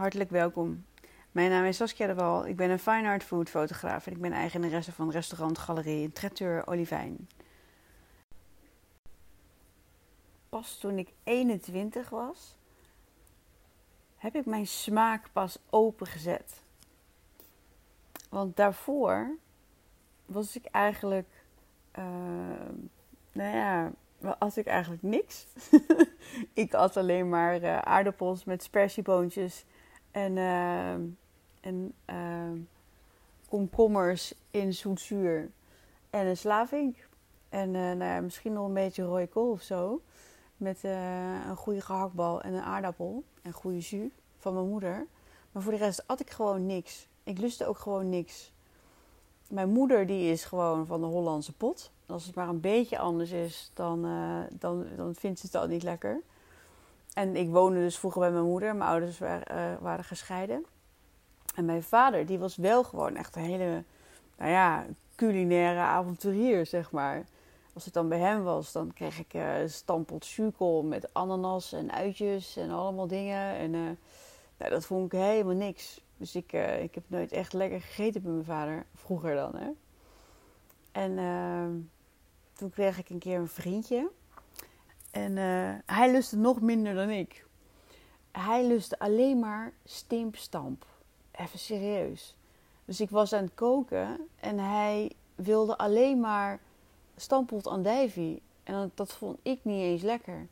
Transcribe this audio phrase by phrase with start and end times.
[0.00, 0.84] Hartelijk welkom.
[1.32, 2.46] Mijn naam is Saskia de Wal.
[2.46, 6.12] Ik ben een fine art food fotograaf en ik ben eigenaresse van restaurant Galerie in
[6.12, 7.28] Traiteur Olivijn.
[10.48, 12.56] Pas toen ik 21 was,
[14.16, 16.62] heb ik mijn smaak pas opengezet.
[18.28, 19.36] Want daarvoor
[20.26, 21.28] was ik eigenlijk,
[21.98, 22.04] uh,
[23.32, 23.92] nou ja,
[24.38, 25.46] at ik eigenlijk niks.
[26.54, 29.64] ik at alleen maar uh, aardappels met spersieboontjes
[30.10, 30.92] en, uh,
[31.60, 32.60] en uh,
[33.48, 35.50] komkommers in zoetzuur
[36.10, 37.08] en een slavink.
[37.48, 40.00] En nou ja, misschien nog een beetje rode kool of zo.
[40.56, 45.06] Met een goede gehaktbal en een aardappel en goede jus van mijn moeder.
[45.52, 47.08] Maar voor de rest at ik gewoon niks.
[47.22, 48.52] Ik lustte ook gewoon niks.
[49.48, 51.90] Mijn moeder die is gewoon van de Hollandse pot.
[52.06, 55.66] Als het maar een beetje anders is, dan, uh, dan, dan vindt ze het al
[55.66, 56.20] niet lekker.
[57.14, 58.76] En ik woonde dus vroeger bij mijn moeder.
[58.76, 60.64] Mijn ouders waren, uh, waren gescheiden.
[61.54, 63.84] En mijn vader, die was wel gewoon echt een hele,
[64.38, 67.26] nou ja, culinaire avonturier, zeg maar.
[67.72, 71.92] Als het dan bij hem was, dan kreeg ik uh, stampot chukel met ananas en
[71.92, 73.54] uitjes en allemaal dingen.
[73.54, 73.90] En uh,
[74.56, 76.00] nou, dat vond ik helemaal niks.
[76.16, 78.86] Dus ik, ik heb nooit echt lekker gegeten bij mijn vader.
[78.94, 79.70] Vroeger dan, hè.
[80.92, 81.90] En
[82.52, 84.10] toen kreeg ik een keer een vriendje.
[85.10, 87.44] En uh, hij lustte nog minder dan ik.
[88.30, 90.86] Hij lustte alleen maar stimpstamp.
[91.30, 92.36] Even serieus.
[92.84, 96.60] Dus ik was aan het koken en hij wilde alleen maar
[97.16, 98.42] stampot andijvie.
[98.62, 100.46] En dat, vond ik niet eens lekker.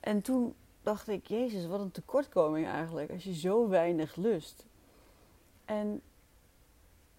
[0.00, 3.10] En toen dacht ik, Jezus, wat een tekortkoming eigenlijk.
[3.10, 4.64] Als je zo weinig lust.
[5.64, 5.86] En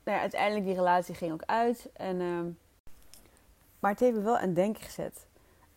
[0.04, 1.90] nou ja, uiteindelijk die relatie ging ook uit.
[1.94, 2.42] En, uh,
[3.80, 5.27] maar het heeft me wel aan denken gezet.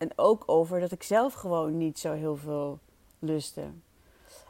[0.01, 2.79] En ook over dat ik zelf gewoon niet zo heel veel
[3.19, 3.63] lustte.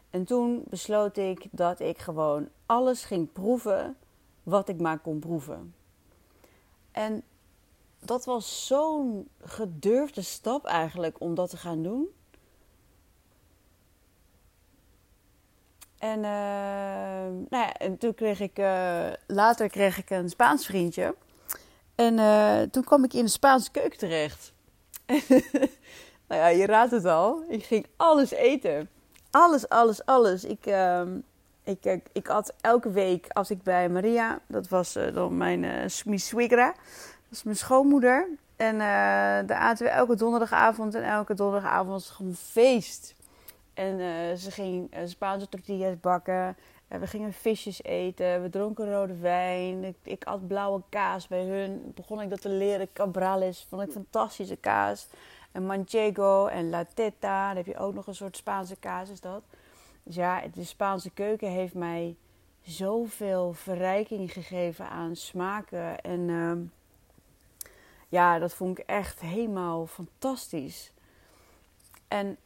[0.10, 3.98] En toen besloot ik dat ik gewoon alles ging proeven
[4.44, 5.76] wat ik maar kon proeven.
[6.92, 7.24] En
[8.00, 12.08] dat was zo'n gedurfde stap eigenlijk om dat te gaan doen.
[15.98, 21.16] En, uh, nou ja, en toen kreeg ik, uh, later kreeg ik een Spaans vriendje.
[21.96, 24.54] En uh, toen kwam ik in de Spaanse keuken terecht.
[26.28, 27.44] nou ja, je raadt het al.
[27.48, 28.90] Ik ging alles eten.
[29.32, 30.44] Alles, alles, alles.
[30.44, 31.18] Ik, ehm,
[31.64, 35.86] ik, ik, ik at elke week als ik bij Maria, dat was dan mijn uh,
[36.06, 38.28] mi suegra, dat is mijn schoonmoeder.
[38.56, 38.78] En
[39.48, 43.16] daar aten we elke donderdagavond en elke donderdagavond was gewoon feest.
[43.74, 46.56] En uh, ze ging uh, Spaanse tortillas bakken.
[47.00, 48.42] We gingen visjes eten.
[48.42, 49.84] We dronken rode wijn.
[49.84, 51.92] Ik, ik, at blauwe kaas bij hun.
[51.96, 52.94] Begon ik dat te leren.
[52.94, 55.08] Cabrales vond ik fantastische kaas.
[55.52, 57.48] En manchego en la teta.
[57.48, 59.44] Dan heb je ook nog een soort Spaanse kaas is dat.
[60.04, 62.16] Dus ja, de Spaanse keuken heeft mij
[62.62, 66.02] zoveel verrijking gegeven aan smaken.
[66.02, 66.60] En ehm,
[68.10, 70.92] ja, dat vond ik echt helemaal fantastisch.
[72.08, 72.38] En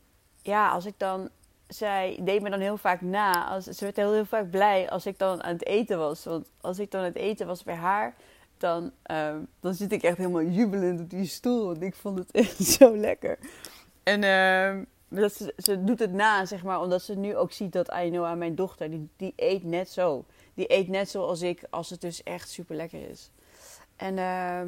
[0.41, 1.29] ja, als ik dan.
[1.77, 3.47] Zij deed me dan heel vaak na.
[3.47, 6.23] Als, ze werd heel, heel vaak blij als ik dan aan het eten was.
[6.23, 8.15] Want als ik dan aan het eten was bij haar,
[8.57, 11.65] dan, uh, dan zit ik echt helemaal jubelend op die stoel.
[11.65, 13.39] Want ik vond het echt zo lekker.
[14.03, 17.89] En uh, dat ze, doet het na, zeg maar, omdat ze nu ook ziet dat
[17.89, 20.25] Ainoa, mijn dochter, die, die eet net zo.
[20.53, 23.31] Die eet net zoals ik, als het dus echt super lekker is.
[23.95, 24.61] En, uh,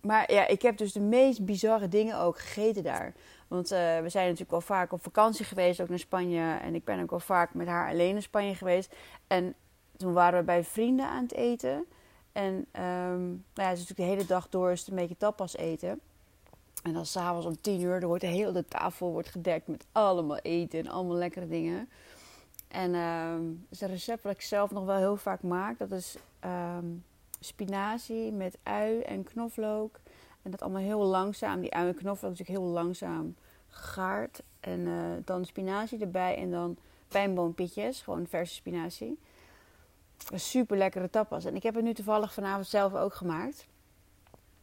[0.00, 3.14] maar ja, ik heb dus de meest bizarre dingen ook gegeten daar.
[3.50, 6.58] Want uh, we zijn natuurlijk wel vaak op vakantie geweest, ook naar Spanje.
[6.62, 8.94] En ik ben ook wel vaak met haar alleen in Spanje geweest.
[9.26, 9.54] En
[9.96, 11.84] toen waren we bij vrienden aan het eten.
[12.32, 16.00] En um, nou ja, het is natuurlijk de hele dag door een beetje tapas eten.
[16.82, 20.38] En dan s'avonds om tien uur, er wordt de hele tafel wordt gedekt met allemaal
[20.38, 21.88] eten en allemaal lekkere dingen.
[22.68, 25.78] En um, dat is een recept wat ik zelf nog wel heel vaak maak.
[25.78, 27.04] Dat is um,
[27.40, 29.98] spinazie met ui en knoflook.
[30.42, 31.60] En dat allemaal heel langzaam.
[31.60, 33.36] Die ui en knoflook natuurlijk heel langzaam
[33.68, 34.42] gaart.
[34.60, 36.76] En uh, dan spinazie erbij en dan
[37.08, 38.02] pijnboompitjes.
[38.02, 39.18] Gewoon verse spinazie.
[40.34, 41.44] Super lekkere tapas.
[41.44, 43.66] En ik heb het nu toevallig vanavond zelf ook gemaakt.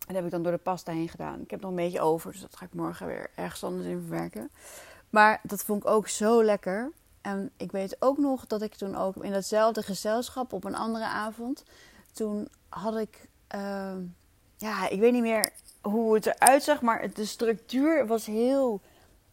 [0.08, 1.42] En dat heb ik dan door de pasta heen gedaan.
[1.42, 4.00] Ik heb nog een beetje over, dus dat ga ik morgen weer ergens anders in
[4.00, 4.50] verwerken.
[5.10, 6.92] Maar dat vond ik ook zo lekker.
[7.22, 11.06] En ik weet ook nog dat ik toen ook in datzelfde gezelschap op een andere
[11.06, 11.64] avond.
[12.12, 13.96] Toen had ik, uh,
[14.58, 15.52] ja, ik weet niet meer
[15.82, 18.82] hoe het eruit zag, maar de structuur was heel,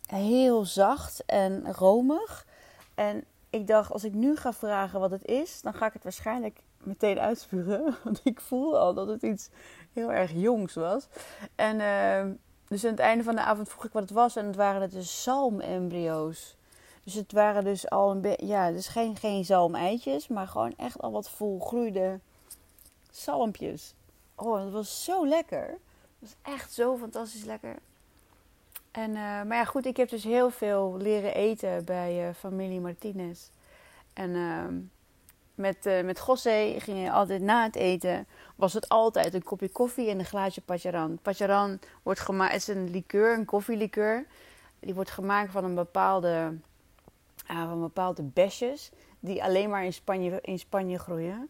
[0.07, 2.47] heel zacht en romig.
[2.95, 6.03] En ik dacht, als ik nu ga vragen wat het is, dan ga ik het
[6.03, 7.97] waarschijnlijk meteen uitspugen.
[8.05, 9.49] Want ik voel al dat het iets
[9.93, 11.07] heel erg jongs was.
[11.55, 12.35] En uh,
[12.69, 14.37] dus aan het einde van de avond vroeg ik wat het was.
[14.37, 16.57] En het waren het dus zalmembryo's.
[17.05, 21.03] Dus het waren dus al een beetje, ja, dus geen, geen zalmeitjes, maar gewoon echt
[21.03, 22.21] al wat volgroeide
[23.11, 23.95] zalmpjes.
[24.35, 25.79] Oh, dat was zo lekker.
[26.25, 27.77] Was echt zo fantastisch lekker.
[28.91, 32.81] En, uh, maar ja, goed, ik heb dus heel veel leren eten bij uh, familie
[32.81, 33.49] Martinez.
[34.13, 34.65] En uh,
[35.55, 38.27] met, uh, met José ging je altijd na het eten,
[38.57, 41.19] was het altijd een kopje koffie en een glaasje pacharan.
[41.23, 44.27] Pacharan wordt gemaakt, is een liqueur, een koffielikeur.
[44.81, 46.59] Die wordt gemaakt van een bepaalde,
[47.47, 48.91] van bepaalde besjes
[49.21, 51.49] die alleen maar in Spanje, in Spanje groeien.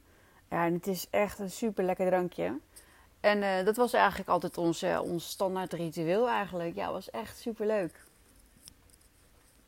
[0.50, 2.58] Ja, en het is echt een super lekker drankje.
[3.24, 6.74] En uh, dat was eigenlijk altijd ons, uh, ons standaard ritueel eigenlijk.
[6.74, 8.04] Ja, was echt super leuk.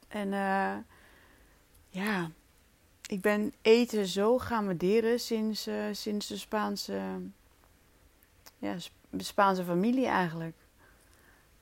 [0.08, 0.76] En uh,
[1.88, 2.30] ja,
[3.06, 7.00] ik ben eten zo gaan waarderen sinds, sinds de Spaanse,
[8.58, 8.76] ja,
[9.10, 10.56] de Spaanse familie eigenlijk.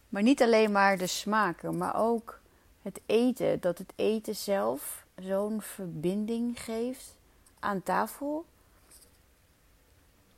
[0.08, 2.40] Maar niet alleen maar de smaken, maar ook
[2.82, 3.60] het eten.
[3.60, 7.16] Dat het eten zelf zo'n verbinding geeft
[7.58, 8.44] aan tafel.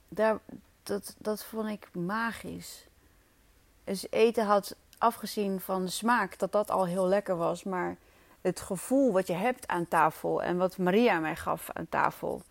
[0.08, 0.40] Daar,
[0.86, 2.86] dat, dat vond ik magisch.
[3.84, 7.64] Dus eten had, afgezien van de smaak, dat dat al heel lekker was.
[7.64, 7.96] Maar
[8.40, 12.42] het gevoel wat je hebt aan tafel en wat Maria mij gaf aan tafel.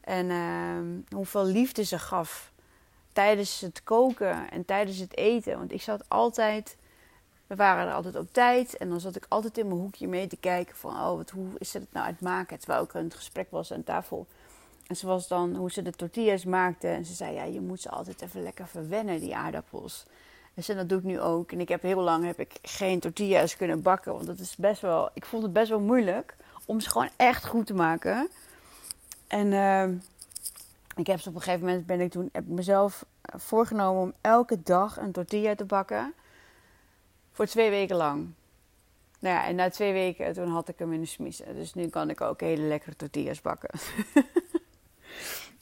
[0.00, 2.52] En uh, hoeveel liefde ze gaf
[3.12, 5.58] tijdens het koken en tijdens het eten.
[5.58, 6.76] Want ik zat altijd,
[7.46, 8.76] we waren er altijd op tijd.
[8.76, 11.48] En dan zat ik altijd in mijn hoekje mee te kijken van, oh, wat, hoe
[11.58, 12.58] is het nou uit maken?
[12.58, 14.26] Terwijl ik aan het gesprek was aan tafel.
[14.90, 16.88] En ze was dan hoe ze de tortillas maakte.
[16.88, 20.06] En ze zei, ja, je moet ze altijd even lekker verwennen, die aardappels.
[20.54, 21.52] En ze, dat doe ik nu ook.
[21.52, 24.12] En ik heb heel lang heb ik geen tortillas kunnen bakken.
[24.12, 27.46] Want dat is best wel, ik vond het best wel moeilijk om ze gewoon echt
[27.46, 28.28] goed te maken.
[29.26, 29.84] En uh,
[30.96, 34.12] ik heb ze op een gegeven moment, ben ik toen, heb ik mezelf voorgenomen om
[34.20, 36.14] elke dag een tortilla te bakken.
[37.32, 38.28] Voor twee weken lang.
[39.18, 41.54] Nou ja, en na twee weken, toen had ik hem in de smiezen.
[41.54, 43.70] Dus nu kan ik ook hele lekkere tortillas bakken.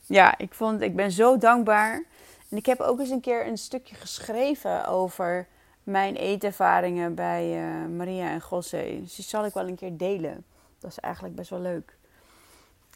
[0.07, 2.05] ja, ik, vond, ik ben zo dankbaar.
[2.49, 5.47] En ik heb ook eens een keer een stukje geschreven over
[5.83, 8.99] mijn eetervaringen bij uh, Maria en José.
[9.01, 10.45] Dus die zal ik wel een keer delen.
[10.79, 11.97] Dat is eigenlijk best wel leuk.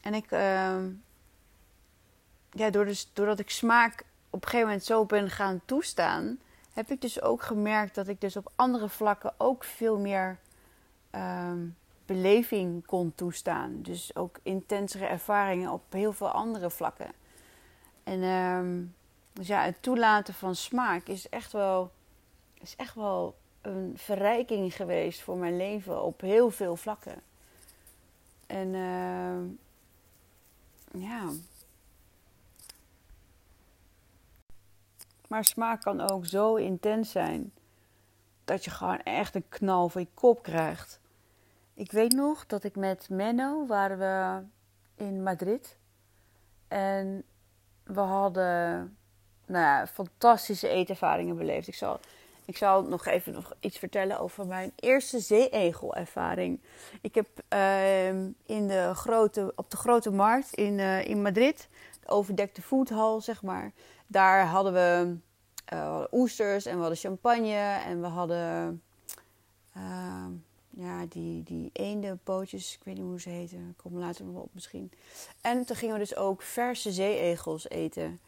[0.03, 0.77] En ik, uh,
[2.51, 6.39] ja, dus, doordat ik smaak op een gegeven moment zo ben gaan toestaan,
[6.73, 10.39] heb ik dus ook gemerkt dat ik dus op andere vlakken ook veel meer
[11.15, 11.53] uh,
[12.07, 13.83] beleving kon toestaan.
[13.83, 17.13] Dus ook intensere ervaringen op heel veel andere vlakken.
[18.03, 18.95] En um,
[19.33, 21.93] dus ja, het toelaten van smaak is echt wel,
[22.55, 27.23] is echt wel een verrijking geweest voor mijn leven op heel veel vlakken.
[28.47, 29.39] En uh,
[31.03, 31.31] ja.
[35.29, 37.53] Maar smaak kan ook zo intens zijn
[38.45, 41.01] dat je gewoon echt een knal voor je kop krijgt.
[41.75, 44.47] Ik weet nog dat ik met Menno waren we
[45.05, 45.77] in Madrid.
[46.69, 47.25] En
[47.83, 48.97] we hadden
[49.47, 51.69] nou ja, fantastische eetervaringen beleefd.
[51.69, 52.01] Ik zal,
[52.45, 56.61] ik zal nog even nog iets vertellen over mijn eerste zeeegelervaring.
[57.01, 58.09] Ik heb uh,
[58.47, 61.69] in de grote, op de grote markt in, uh, in Madrid,
[62.01, 63.73] de overdekte foodhal zeg maar.
[64.07, 65.17] Daar hadden we
[65.73, 68.83] uh, oesters en we hadden champagne en we hadden
[69.75, 70.31] ehm,
[70.77, 74.55] ja, die, die eendenpootjes, ik weet niet hoe ze heten, kom later nog wel op
[74.55, 74.93] misschien.
[75.41, 78.21] En toen gingen we dus ook verse zeeegels eten.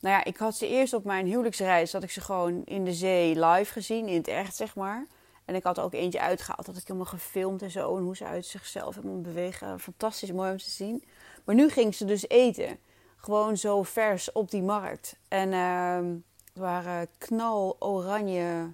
[0.00, 2.92] Nou ja, ik had ze eerst op mijn huwelijksreis, had ik ze gewoon in de
[2.92, 5.06] zee live gezien, in het echt zeg maar.
[5.44, 7.96] En ik had er ook eentje uitgehaald, had ik helemaal gefilmd en zo.
[7.96, 9.80] En hoe ze uit zichzelf helemaal bewegen.
[9.80, 11.04] Fantastisch mooi om te zien.
[11.44, 12.78] Maar nu ging ze dus eten.
[13.16, 15.16] Gewoon zo vers op die markt.
[15.28, 18.72] En uh, het waren knal oranje,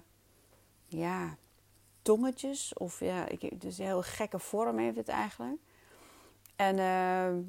[0.87, 1.37] ja,
[2.03, 2.73] tongetjes.
[2.73, 5.61] Of ja, ik, dus heel gekke vorm heeft het eigenlijk.
[6.55, 7.45] En uh,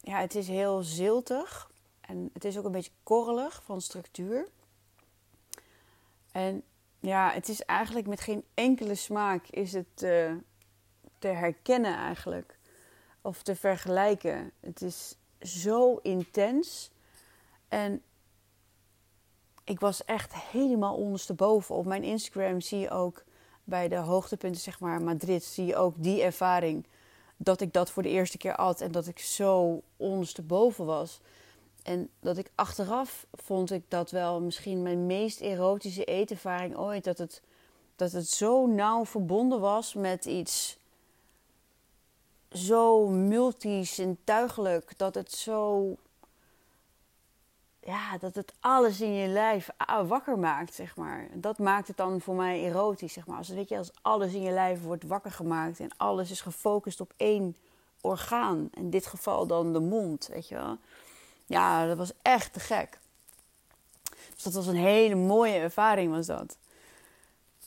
[0.00, 1.70] ja, het is heel ziltig.
[2.00, 4.48] En het is ook een beetje korrelig van structuur.
[6.32, 6.62] En
[7.00, 10.38] ja, het is eigenlijk met geen enkele smaak is het te,
[11.18, 12.58] te herkennen eigenlijk.
[13.20, 14.52] Of te vergelijken.
[14.60, 16.90] Het is zo intens.
[17.68, 18.02] En
[19.64, 21.74] ik was echt helemaal ondersteboven.
[21.74, 23.24] Op mijn Instagram zie je ook
[23.64, 26.86] bij de hoogtepunten, zeg maar, Madrid, zie je ook die ervaring.
[27.36, 31.20] Dat ik dat voor de eerste keer at en dat ik zo ondersteboven was.
[31.82, 37.04] En dat ik achteraf vond ik dat wel misschien mijn meest erotische eetervaring ooit.
[37.04, 37.42] Dat het,
[37.96, 40.78] dat het zo nauw verbonden was met iets
[42.52, 44.98] zo multisintuigelijk.
[44.98, 45.96] Dat het zo
[47.84, 49.70] ja, dat het alles in je lijf
[50.06, 51.26] wakker maakt, zeg maar.
[51.32, 53.38] Dat maakt het dan voor mij erotisch, zeg maar.
[53.38, 57.00] Als, weet je, als alles in je lijf wordt wakker gemaakt en alles is gefocust
[57.00, 57.56] op één
[58.00, 58.68] orgaan.
[58.74, 60.76] In dit geval dan de mond, weet je wel.
[61.46, 62.98] Ja, dat was echt te gek.
[64.34, 66.56] Dus dat was een hele mooie ervaring, was dat.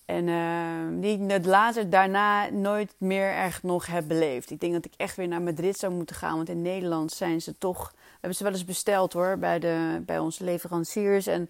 [0.06, 4.52] En uh, die ik later daarna nooit meer echt nog heb beleefd.
[4.52, 6.36] Ik denk dat ik echt weer naar Madrid zou moeten gaan.
[6.36, 7.94] Want in Nederland zijn ze toch...
[8.28, 11.28] Hebben ze wel eens besteld hoor, bij, de, bij onze leveranciers.
[11.28, 11.50] En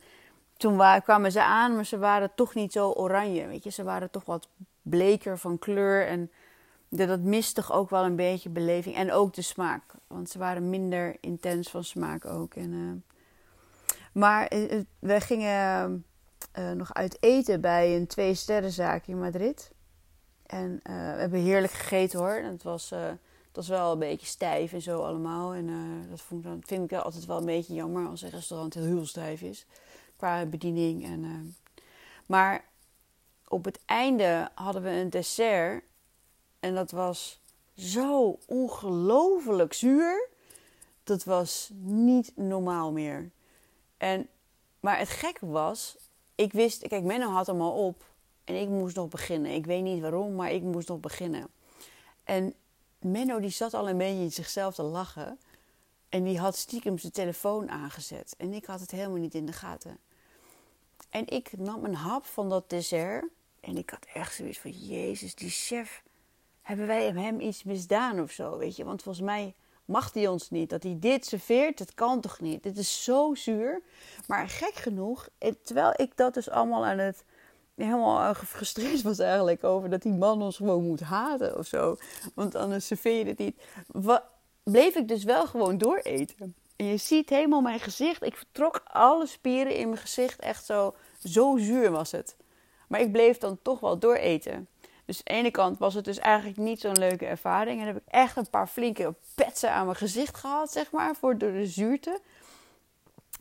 [0.57, 3.47] toen kwamen ze aan, maar ze waren toch niet zo oranje.
[3.47, 4.47] Weet je, ze waren toch wat
[4.81, 6.07] bleker van kleur.
[6.07, 6.31] En
[6.89, 8.95] dat mist toch ook wel een beetje beleving.
[8.95, 9.83] En ook de smaak.
[10.07, 12.53] Want ze waren minder intens van smaak ook.
[12.53, 13.17] En, uh,
[14.11, 16.05] maar uh, we gingen
[16.73, 19.71] nog uit eten bij een twee sterrenzaak in Madrid.
[20.45, 22.41] En we hebben heerlijk gegeten hoor.
[22.43, 22.93] Het was,
[23.57, 25.53] het was wel een beetje stijf en zo allemaal.
[25.53, 25.69] En
[26.09, 29.05] dat, vond, dat vind ik altijd wel een beetje jammer als een restaurant heel, heel
[29.05, 29.65] stijf is.
[30.15, 31.05] Qua bediening.
[31.05, 31.55] En,
[32.25, 32.65] maar
[33.47, 35.83] op het einde hadden we een dessert
[36.59, 37.39] en dat was
[37.75, 40.29] zo ongelooflijk zuur.
[41.03, 43.31] Dat was niet normaal meer.
[43.97, 44.27] En,
[44.79, 45.97] maar het gekke was,
[46.35, 48.03] ik wist, kijk, Menno had hem al op
[48.43, 49.51] en ik moest nog beginnen.
[49.51, 51.47] Ik weet niet waarom, maar ik moest nog beginnen.
[52.23, 52.53] En
[52.99, 55.39] Menno die zat al een beetje in zichzelf te lachen.
[56.09, 58.35] En die had stiekem zijn telefoon aangezet.
[58.37, 59.97] En ik had het helemaal niet in de gaten.
[61.09, 63.25] En ik nam een hap van dat dessert.
[63.59, 66.03] En ik had echt zoiets van: Jezus, die chef
[66.61, 68.83] hebben wij hem iets misdaan of zo, weet je?
[68.83, 70.69] Want volgens mij mag hij ons niet.
[70.69, 72.63] Dat hij dit serveert, dat kan toch niet?
[72.63, 73.81] Dit is zo zuur.
[74.27, 75.29] Maar gek genoeg,
[75.63, 77.23] terwijl ik dat dus allemaal aan het...
[77.77, 81.97] Helemaal gefrustreerd was eigenlijk over dat die man ons gewoon moet haten of zo.
[82.35, 83.61] Want anders serveer je het niet.
[84.63, 86.55] bleef ik dus wel gewoon dooreten.
[86.75, 88.23] En je ziet helemaal mijn gezicht.
[88.23, 90.39] Ik vertrok alle spieren in mijn gezicht.
[90.39, 92.35] Echt zo, zo zuur was het.
[92.87, 94.67] Maar ik bleef dan toch wel dooreten.
[95.05, 97.81] Dus aan de ene kant was het dus eigenlijk niet zo'n leuke ervaring.
[97.81, 101.37] En heb ik echt een paar flinke petsen aan mijn gezicht gehad, zeg maar, voor
[101.37, 102.19] door de zuurte.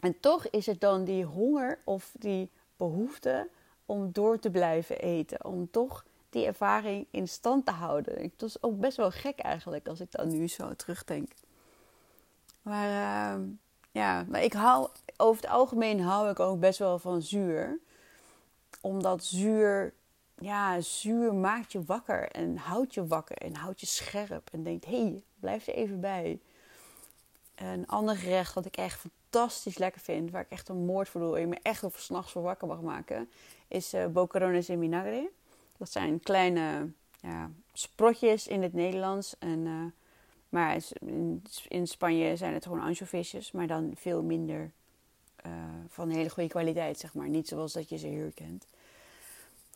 [0.00, 3.48] En toch is het dan die honger of die behoefte
[3.86, 5.44] om door te blijven eten.
[5.44, 8.22] Om toch die ervaring in stand te houden.
[8.22, 11.32] Het was ook best wel gek eigenlijk als ik dan nu zo terugdenk.
[12.62, 13.42] Maar uh,
[13.90, 17.78] ja, maar ik hou, over het algemeen hou ik ook best wel van zuur.
[18.80, 19.92] Omdat zuur
[20.38, 24.84] ja, zuur maakt je wakker en houdt je wakker en houdt je scherp en denkt:
[24.84, 26.40] hé, hey, blijf er even bij.
[27.54, 29.04] Een ander gerecht wat ik echt
[29.36, 32.00] fantastisch lekker vind, waar ik echt een moord voor doe en je me echt over
[32.00, 33.28] s'nachts voor wakker mag maken,
[33.68, 35.30] is uh, bocarones in vinagre.
[35.76, 36.90] Dat zijn kleine
[37.20, 39.38] ja, sprotjes in het Nederlands.
[39.38, 39.84] En, uh,
[40.48, 44.70] maar in, in, Spanje zijn het gewoon anchovisjes, maar dan veel minder
[45.46, 45.52] uh,
[45.88, 47.28] van hele goede kwaliteit, zeg maar.
[47.28, 48.66] Niet zoals dat je ze hier kent.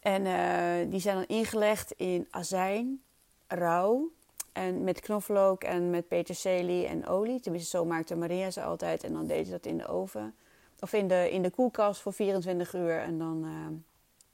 [0.01, 3.03] En die zijn dan ingelegd in azijn,
[3.47, 4.11] rauw.
[4.53, 7.41] En met knoflook en met peterselie en olie.
[7.41, 9.05] Tenminste, zo maakte Maria ze altijd.
[9.05, 10.35] En dan deed ze dat in de oven.
[10.81, 12.99] Of in de, in de koelkast voor 24 uur.
[12.99, 13.79] En dan, uh,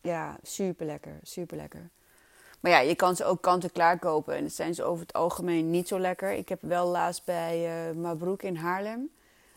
[0.00, 1.18] ja, super lekker.
[1.22, 1.90] Super lekker.
[2.60, 4.34] Maar ja, je kan ze ook kant-en-klaar kopen.
[4.34, 6.32] En dat zijn ze over het algemeen niet zo lekker.
[6.32, 9.10] Ik heb wel laatst bij uh, Mabroek in Haarlem.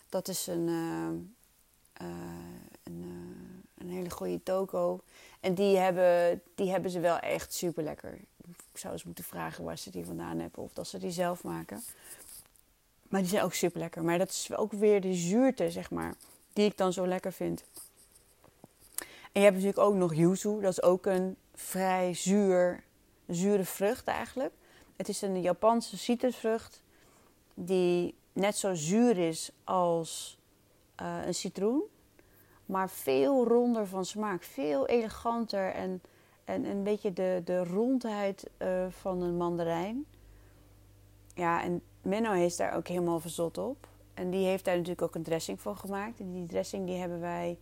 [0.09, 2.07] Dat is een, uh,
[2.83, 3.03] een,
[3.77, 5.01] een hele goede toko.
[5.39, 8.19] En die hebben, die hebben ze wel echt super lekker.
[8.79, 11.81] Zou eens moeten vragen waar ze die vandaan hebben of dat ze die zelf maken.
[13.09, 14.03] Maar die zijn ook super lekker.
[14.03, 16.15] Maar dat is ook weer de zuurte, zeg maar,
[16.53, 17.63] die ik dan zo lekker vind.
[18.99, 20.61] En je hebt natuurlijk ook nog yuzu.
[20.61, 22.83] Dat is ook een vrij zuur,
[23.27, 24.53] zure vrucht eigenlijk.
[24.95, 26.81] Het is een Japanse citrusvrucht
[27.53, 30.37] die net zo zuur is als
[31.01, 31.83] uh, een citroen
[32.69, 34.43] maar veel ronder van smaak.
[34.43, 36.01] Veel eleganter en,
[36.49, 40.05] en een beetje de, de rondheid uh, van een mandarijn.
[41.33, 43.87] Ja, en Menno is daar ook helemaal verzot op.
[44.13, 46.19] En die heeft daar natuurlijk ook een dressing van gemaakt.
[46.19, 47.57] En die dressing die hebben wij,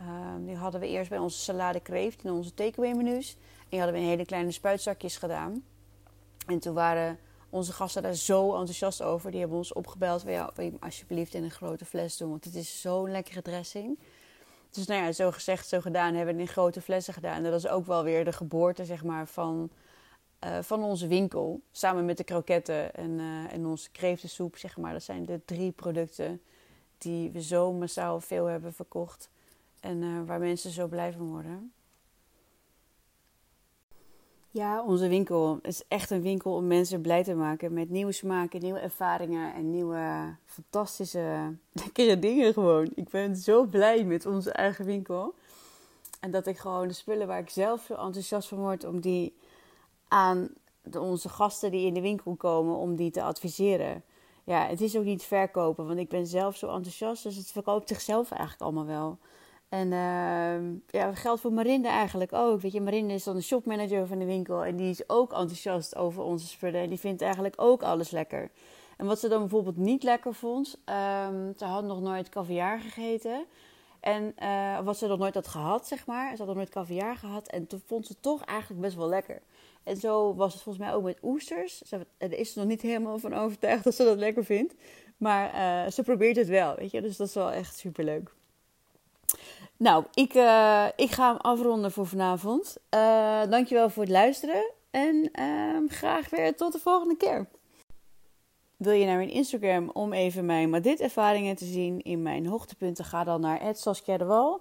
[0.00, 0.06] uh,
[0.44, 3.36] die hadden we eerst bij onze salade kreeft in onze takeaway menus.
[3.58, 5.64] En die hadden we in hele kleine spuitzakjes gedaan.
[6.46, 7.18] En toen waren
[7.50, 9.30] onze gasten daar zo enthousiast over.
[9.30, 10.22] Die hebben ons opgebeld.
[10.22, 12.30] Wil je alsjeblieft in een grote fles doen?
[12.30, 13.98] Want het is zo'n lekkere dressing.
[14.72, 17.42] Dus nou ja, zo gezegd, zo gedaan, hebben het in grote flessen gedaan.
[17.42, 19.70] Dat is ook wel weer de geboorte, zeg maar, van,
[20.44, 21.60] uh, van onze winkel.
[21.70, 24.92] Samen met de kroketten en, uh, en onze kreeftensoep, zeg maar.
[24.92, 26.42] Dat zijn de drie producten
[26.98, 29.30] die we zo massaal veel hebben verkocht.
[29.80, 31.72] En uh, waar mensen zo blij van worden.
[34.54, 38.60] Ja, onze winkel is echt een winkel om mensen blij te maken met nieuwe smaken,
[38.60, 42.90] nieuwe ervaringen en nieuwe fantastische, lekkere dingen gewoon.
[42.94, 45.34] Ik ben zo blij met onze eigen winkel.
[46.20, 49.36] En dat ik gewoon de spullen waar ik zelf zo enthousiast van word, om die
[50.08, 50.48] aan
[50.82, 54.04] de, onze gasten die in de winkel komen, om die te adviseren.
[54.44, 57.88] Ja, het is ook niet verkopen, want ik ben zelf zo enthousiast, dus het verkoopt
[57.88, 59.18] zichzelf eigenlijk allemaal wel.
[59.72, 62.60] En uh, ja, geldt voor Marinde eigenlijk ook.
[62.60, 64.64] Weet je, Marinde is dan de shopmanager van de winkel.
[64.64, 66.80] En die is ook enthousiast over onze spullen.
[66.80, 68.50] En die vindt eigenlijk ook alles lekker.
[68.96, 70.78] En wat ze dan bijvoorbeeld niet lekker vond,
[71.28, 73.44] um, ze had nog nooit caviar gegeten.
[74.00, 74.34] En
[74.84, 76.30] wat ze nog nooit had gehad, zeg maar.
[76.30, 77.48] Ze had nog nooit caviar gehad.
[77.48, 79.42] En toen vond ze toch eigenlijk best wel lekker.
[79.82, 81.78] En zo was het volgens mij ook met oesters.
[81.78, 84.74] Ze is er nog niet helemaal van overtuigd dat ze dat lekker vindt.
[85.16, 87.00] Maar uh, ze probeert het wel, weet je.
[87.00, 88.34] Dus dat is wel echt superleuk.
[89.76, 92.76] Nou, ik, uh, ik ga hem afronden voor vanavond.
[92.94, 94.72] Uh, dankjewel voor het luisteren.
[94.90, 97.46] En uh, graag weer tot de volgende keer.
[98.76, 102.46] Wil je naar mijn Instagram om even mijn maar dit ervaringen te zien in mijn
[102.46, 103.04] hoogtepunten?
[103.04, 104.60] Ga dan naar Saskia de Wal.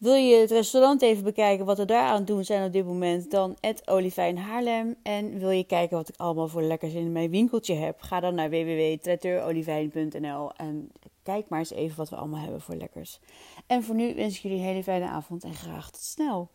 [0.00, 2.84] Wil je het restaurant even bekijken wat we daar aan het doen zijn op dit
[2.84, 3.30] moment?
[3.30, 4.96] Dan Olivijn Haarlem.
[5.02, 8.00] En wil je kijken wat ik allemaal voor lekkers in mijn winkeltje heb?
[8.00, 10.90] Ga dan naar www.traiteurolivijn.nl en
[11.22, 13.20] kijk maar eens even wat we allemaal hebben voor lekkers.
[13.70, 16.50] En voor nu wens ik jullie een hele fijne avond en graag tot snel.